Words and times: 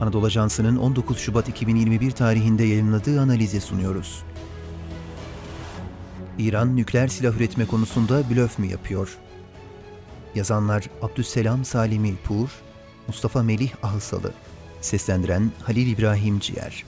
Anadolu 0.00 0.26
Ajansı'nın 0.26 0.76
19 0.76 1.18
Şubat 1.18 1.48
2021 1.48 2.10
tarihinde 2.10 2.64
yayınladığı 2.64 3.20
analize 3.20 3.60
sunuyoruz. 3.60 4.22
İran 6.38 6.76
nükleer 6.76 7.08
silah 7.08 7.36
üretme 7.36 7.66
konusunda 7.66 8.30
blöf 8.30 8.58
mü 8.58 8.66
yapıyor? 8.66 9.18
Yazanlar 10.34 10.84
Abdüsselam 11.02 11.64
Salimi 11.64 12.16
Pur, 12.16 12.48
Mustafa 13.08 13.42
Melih 13.42 13.70
Ahısalı, 13.82 14.32
seslendiren 14.80 15.50
Halil 15.62 15.86
İbrahim 15.86 16.38
Ciğer. 16.38 16.84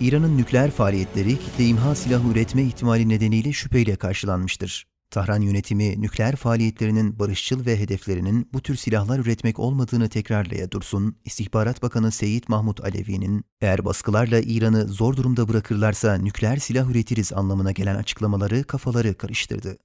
İran'ın 0.00 0.38
nükleer 0.38 0.70
faaliyetleri 0.70 1.38
kitle 1.38 1.64
imha 1.64 1.94
silahı 1.94 2.28
üretme 2.28 2.62
ihtimali 2.62 3.08
nedeniyle 3.08 3.52
şüpheyle 3.52 3.96
karşılanmıştır. 3.96 4.86
Tahran 5.14 5.40
yönetimi 5.40 6.00
nükleer 6.00 6.36
faaliyetlerinin 6.36 7.18
barışçıl 7.18 7.66
ve 7.66 7.80
hedeflerinin 7.80 8.48
bu 8.52 8.60
tür 8.62 8.76
silahlar 8.76 9.18
üretmek 9.18 9.58
olmadığını 9.58 10.08
tekrarlaya 10.08 10.70
dursun, 10.70 11.16
İstihbarat 11.24 11.82
Bakanı 11.82 12.10
Seyit 12.10 12.48
Mahmut 12.48 12.84
Alevi'nin 12.84 13.44
eğer 13.60 13.84
baskılarla 13.84 14.40
İran'ı 14.40 14.88
zor 14.88 15.16
durumda 15.16 15.48
bırakırlarsa 15.48 16.14
nükleer 16.14 16.56
silah 16.56 16.90
üretiriz 16.90 17.32
anlamına 17.32 17.72
gelen 17.72 17.94
açıklamaları 17.94 18.64
kafaları 18.64 19.14
karıştırdı. 19.14 19.78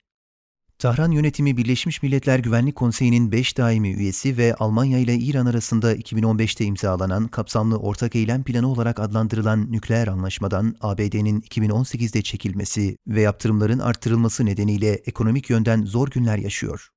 Tahran 0.79 1.11
yönetimi 1.11 1.57
Birleşmiş 1.57 2.03
Milletler 2.03 2.39
Güvenlik 2.39 2.75
Konseyi'nin 2.75 3.31
5 3.31 3.57
daimi 3.57 3.93
üyesi 3.93 4.37
ve 4.37 4.53
Almanya 4.53 4.99
ile 4.99 5.15
İran 5.15 5.45
arasında 5.45 5.95
2015'te 5.95 6.65
imzalanan 6.65 7.27
kapsamlı 7.27 7.77
ortak 7.77 8.15
eylem 8.15 8.43
planı 8.43 8.71
olarak 8.71 8.99
adlandırılan 8.99 9.71
nükleer 9.71 10.07
anlaşmadan 10.07 10.75
ABD'nin 10.81 11.41
2018'de 11.41 12.21
çekilmesi 12.21 12.97
ve 13.07 13.21
yaptırımların 13.21 13.79
arttırılması 13.79 14.45
nedeniyle 14.45 14.93
ekonomik 14.93 15.49
yönden 15.49 15.85
zor 15.85 16.07
günler 16.07 16.37
yaşıyor. 16.37 16.89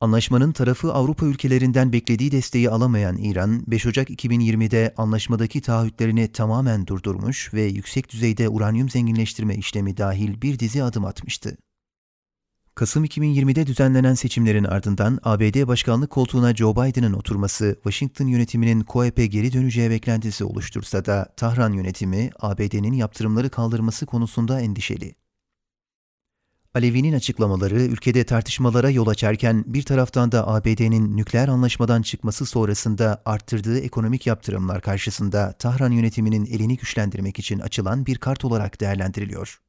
Anlaşmanın 0.00 0.52
tarafı 0.52 0.92
Avrupa 0.92 1.26
ülkelerinden 1.26 1.92
beklediği 1.92 2.32
desteği 2.32 2.70
alamayan 2.70 3.16
İran, 3.16 3.62
5 3.66 3.86
Ocak 3.86 4.10
2020'de 4.10 4.94
anlaşmadaki 4.96 5.60
taahhütlerini 5.60 6.32
tamamen 6.32 6.86
durdurmuş 6.86 7.54
ve 7.54 7.62
yüksek 7.62 8.12
düzeyde 8.12 8.48
uranyum 8.48 8.90
zenginleştirme 8.90 9.54
işlemi 9.54 9.96
dahil 9.96 10.42
bir 10.42 10.58
dizi 10.58 10.82
adım 10.82 11.04
atmıştı. 11.04 11.56
Kasım 12.74 13.04
2020'de 13.04 13.66
düzenlenen 13.66 14.14
seçimlerin 14.14 14.64
ardından 14.64 15.18
ABD 15.22 15.66
başkanlık 15.66 16.10
koltuğuna 16.10 16.54
Joe 16.54 16.72
Biden'ın 16.72 17.12
oturması 17.12 17.74
Washington 17.74 18.26
yönetiminin 18.26 18.84
COEP'e 18.88 19.26
geri 19.26 19.52
döneceği 19.52 19.90
beklentisi 19.90 20.44
oluştursa 20.44 21.04
da 21.04 21.32
Tahran 21.36 21.72
yönetimi 21.72 22.30
ABD'nin 22.40 22.92
yaptırımları 22.92 23.50
kaldırması 23.50 24.06
konusunda 24.06 24.60
endişeli. 24.60 25.14
Alevi'nin 26.74 27.12
açıklamaları 27.12 27.82
ülkede 27.82 28.24
tartışmalara 28.24 28.90
yol 28.90 29.06
açarken 29.06 29.64
bir 29.66 29.82
taraftan 29.82 30.32
da 30.32 30.48
ABD'nin 30.48 31.16
nükleer 31.16 31.48
anlaşmadan 31.48 32.02
çıkması 32.02 32.46
sonrasında 32.46 33.22
arttırdığı 33.24 33.78
ekonomik 33.78 34.26
yaptırımlar 34.26 34.80
karşısında 34.80 35.52
Tahran 35.52 35.92
yönetiminin 35.92 36.46
elini 36.46 36.76
güçlendirmek 36.76 37.38
için 37.38 37.58
açılan 37.58 38.06
bir 38.06 38.18
kart 38.18 38.44
olarak 38.44 38.80
değerlendiriliyor. 38.80 39.63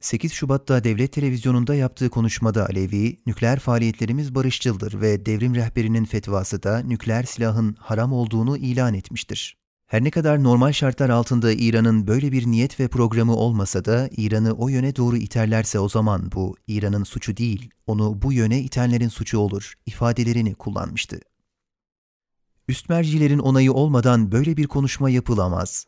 8 0.00 0.32
Şubat'ta 0.32 0.84
devlet 0.84 1.12
televizyonunda 1.12 1.74
yaptığı 1.74 2.10
konuşmada 2.10 2.66
Alevi, 2.66 3.20
nükleer 3.26 3.58
faaliyetlerimiz 3.58 4.34
barışçıldır 4.34 5.00
ve 5.00 5.26
devrim 5.26 5.54
rehberinin 5.54 6.04
fetvası 6.04 6.62
da 6.62 6.78
nükleer 6.78 7.22
silahın 7.22 7.76
haram 7.78 8.12
olduğunu 8.12 8.56
ilan 8.56 8.94
etmiştir. 8.94 9.56
Her 9.86 10.04
ne 10.04 10.10
kadar 10.10 10.42
normal 10.42 10.72
şartlar 10.72 11.10
altında 11.10 11.52
İran'ın 11.52 12.06
böyle 12.06 12.32
bir 12.32 12.46
niyet 12.46 12.80
ve 12.80 12.88
programı 12.88 13.36
olmasa 13.36 13.84
da 13.84 14.08
İran'ı 14.16 14.52
o 14.52 14.68
yöne 14.68 14.96
doğru 14.96 15.16
iterlerse 15.16 15.78
o 15.78 15.88
zaman 15.88 16.32
bu 16.32 16.56
İran'ın 16.66 17.04
suçu 17.04 17.36
değil, 17.36 17.70
onu 17.86 18.22
bu 18.22 18.32
yöne 18.32 18.60
itenlerin 18.60 19.08
suçu 19.08 19.38
olur 19.38 19.74
ifadelerini 19.86 20.54
kullanmıştı. 20.54 21.20
Üst 22.68 22.88
mercilerin 22.88 23.38
onayı 23.38 23.72
olmadan 23.72 24.32
böyle 24.32 24.56
bir 24.56 24.66
konuşma 24.66 25.10
yapılamaz. 25.10 25.86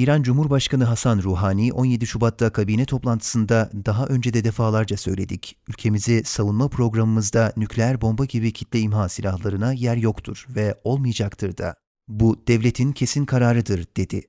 İran 0.00 0.22
Cumhurbaşkanı 0.22 0.84
Hasan 0.84 1.22
Ruhani 1.22 1.72
17 1.72 2.06
Şubat'ta 2.06 2.50
kabine 2.50 2.84
toplantısında 2.84 3.70
daha 3.86 4.06
önce 4.06 4.34
de 4.34 4.44
defalarca 4.44 4.96
söyledik. 4.96 5.56
Ülkemizi 5.68 6.22
savunma 6.24 6.68
programımızda 6.68 7.52
nükleer 7.56 8.00
bomba 8.00 8.24
gibi 8.24 8.52
kitle 8.52 8.80
imha 8.80 9.08
silahlarına 9.08 9.72
yer 9.72 9.96
yoktur 9.96 10.46
ve 10.48 10.80
olmayacaktır 10.84 11.56
da. 11.56 11.74
Bu 12.08 12.42
devletin 12.48 12.92
kesin 12.92 13.24
kararıdır 13.24 13.86
dedi. 13.96 14.22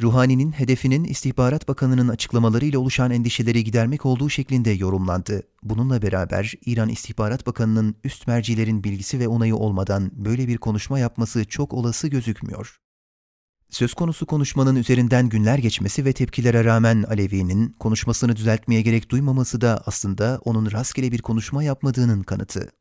Ruhani'nin 0.00 0.52
hedefinin 0.52 1.04
İstihbarat 1.04 1.68
Bakanı'nın 1.68 2.08
açıklamalarıyla 2.08 2.78
oluşan 2.78 3.10
endişeleri 3.10 3.64
gidermek 3.64 4.06
olduğu 4.06 4.30
şeklinde 4.30 4.70
yorumlandı. 4.70 5.42
Bununla 5.62 6.02
beraber 6.02 6.54
İran 6.66 6.88
İstihbarat 6.88 7.46
Bakanı'nın 7.46 7.96
üst 8.04 8.26
mercilerin 8.26 8.84
bilgisi 8.84 9.18
ve 9.18 9.28
onayı 9.28 9.56
olmadan 9.56 10.10
böyle 10.12 10.48
bir 10.48 10.58
konuşma 10.58 10.98
yapması 10.98 11.44
çok 11.44 11.74
olası 11.74 12.08
gözükmüyor. 12.08 12.85
Söz 13.70 13.94
konusu 13.94 14.26
konuşmanın 14.26 14.76
üzerinden 14.76 15.28
günler 15.28 15.58
geçmesi 15.58 16.04
ve 16.04 16.12
tepkilere 16.12 16.64
rağmen 16.64 17.02
Alevi'nin 17.02 17.72
konuşmasını 17.72 18.36
düzeltmeye 18.36 18.82
gerek 18.82 19.10
duymaması 19.10 19.60
da 19.60 19.82
aslında 19.86 20.40
onun 20.44 20.72
rastgele 20.72 21.12
bir 21.12 21.22
konuşma 21.22 21.62
yapmadığının 21.62 22.22
kanıtı. 22.22 22.72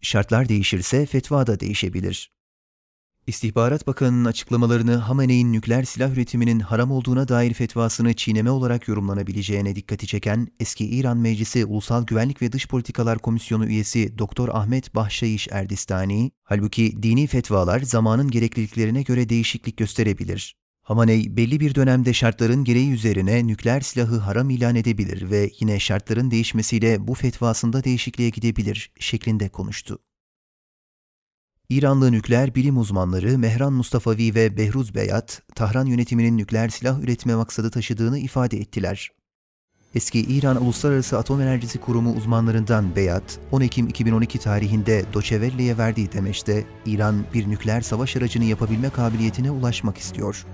Şartlar 0.00 0.48
değişirse 0.48 1.06
fetva 1.06 1.46
da 1.46 1.60
değişebilir. 1.60 2.32
İstihbarat 3.26 3.86
Bakanı'nın 3.86 4.24
açıklamalarını 4.24 4.94
Hamene'in 4.96 5.52
nükleer 5.52 5.82
silah 5.82 6.10
üretiminin 6.10 6.60
haram 6.60 6.90
olduğuna 6.90 7.28
dair 7.28 7.54
fetvasını 7.54 8.14
çiğneme 8.14 8.50
olarak 8.50 8.88
yorumlanabileceğine 8.88 9.76
dikkati 9.76 10.06
çeken 10.06 10.48
eski 10.60 10.86
İran 10.86 11.16
Meclisi 11.16 11.64
Ulusal 11.64 12.04
Güvenlik 12.04 12.42
ve 12.42 12.52
Dış 12.52 12.68
Politikalar 12.68 13.18
Komisyonu 13.18 13.66
üyesi 13.66 14.18
Doktor 14.18 14.48
Ahmet 14.48 14.94
Bahşayiş 14.94 15.48
Erdistani, 15.50 16.30
halbuki 16.44 17.02
dini 17.02 17.26
fetvalar 17.26 17.80
zamanın 17.80 18.30
gerekliliklerine 18.30 19.02
göre 19.02 19.28
değişiklik 19.28 19.76
gösterebilir. 19.76 20.56
Hamaney 20.82 21.36
belli 21.36 21.60
bir 21.60 21.74
dönemde 21.74 22.12
şartların 22.12 22.64
gereği 22.64 22.92
üzerine 22.92 23.46
nükleer 23.46 23.80
silahı 23.80 24.18
haram 24.18 24.50
ilan 24.50 24.76
edebilir 24.76 25.30
ve 25.30 25.50
yine 25.60 25.80
şartların 25.80 26.30
değişmesiyle 26.30 27.08
bu 27.08 27.14
fetvasında 27.14 27.84
değişikliğe 27.84 28.30
gidebilir 28.30 28.92
şeklinde 29.00 29.48
konuştu. 29.48 29.98
İranlı 31.68 32.12
nükleer 32.12 32.54
bilim 32.54 32.78
uzmanları 32.78 33.38
Mehran 33.38 33.72
Mustafavi 33.72 34.34
ve 34.34 34.56
Behruz 34.56 34.94
Beyat, 34.94 35.42
Tahran 35.54 35.86
yönetiminin 35.86 36.38
nükleer 36.38 36.68
silah 36.68 37.00
üretme 37.00 37.34
maksadı 37.34 37.70
taşıdığını 37.70 38.18
ifade 38.18 38.56
ettiler. 38.56 39.10
Eski 39.94 40.20
İran 40.20 40.62
Uluslararası 40.62 41.18
Atom 41.18 41.40
Enerjisi 41.40 41.78
Kurumu 41.80 42.12
uzmanlarından 42.16 42.96
Beyat, 42.96 43.38
10 43.52 43.60
Ekim 43.60 43.88
2012 43.88 44.38
tarihinde 44.38 45.04
Doçevelle'ye 45.12 45.78
verdiği 45.78 46.12
demeçte, 46.12 46.64
İran 46.86 47.24
bir 47.34 47.48
nükleer 47.48 47.80
savaş 47.80 48.16
aracını 48.16 48.44
yapabilme 48.44 48.90
kabiliyetine 48.90 49.50
ulaşmak 49.50 49.98
istiyor. 49.98 50.46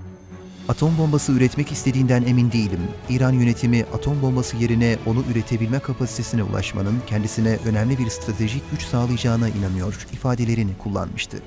Atom 0.69 0.99
bombası 0.99 1.33
üretmek 1.33 1.73
istediğinden 1.73 2.23
emin 2.23 2.53
değilim. 2.53 2.81
İran 3.09 3.33
yönetimi 3.33 3.85
atom 3.95 4.23
bombası 4.23 4.57
yerine 4.57 4.97
onu 5.07 5.25
üretebilme 5.33 5.79
kapasitesine 5.79 6.43
ulaşmanın 6.43 7.01
kendisine 7.07 7.59
önemli 7.67 7.99
bir 7.99 8.09
stratejik 8.09 8.71
güç 8.71 8.83
sağlayacağına 8.83 9.49
inanıyor 9.49 10.07
ifadelerini 10.13 10.79
kullanmıştı. 10.79 11.39